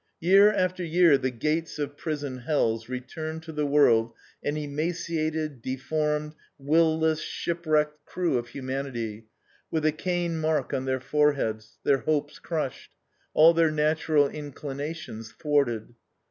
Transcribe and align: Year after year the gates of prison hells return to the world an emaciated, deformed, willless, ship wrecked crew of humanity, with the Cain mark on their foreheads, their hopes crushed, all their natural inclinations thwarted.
Year 0.19 0.51
after 0.51 0.83
year 0.83 1.15
the 1.15 1.29
gates 1.29 1.77
of 1.77 1.95
prison 1.95 2.39
hells 2.39 2.89
return 2.89 3.39
to 3.41 3.51
the 3.51 3.67
world 3.67 4.13
an 4.43 4.57
emaciated, 4.57 5.61
deformed, 5.61 6.33
willless, 6.59 7.21
ship 7.21 7.67
wrecked 7.67 8.03
crew 8.07 8.39
of 8.39 8.47
humanity, 8.47 9.27
with 9.69 9.83
the 9.83 9.91
Cain 9.91 10.39
mark 10.39 10.73
on 10.73 10.85
their 10.85 10.99
foreheads, 11.01 11.77
their 11.83 11.99
hopes 11.99 12.39
crushed, 12.39 12.89
all 13.35 13.53
their 13.53 13.69
natural 13.69 14.27
inclinations 14.27 15.31
thwarted. 15.33 15.93